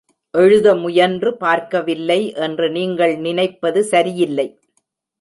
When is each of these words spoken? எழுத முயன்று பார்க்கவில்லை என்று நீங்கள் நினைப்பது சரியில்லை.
எழுத 0.33 0.67
முயன்று 0.75 1.31
பார்க்கவில்லை 1.37 2.19
என்று 2.47 2.69
நீங்கள் 2.71 3.15
நினைப்பது 3.17 3.83
சரியில்லை. 3.83 4.47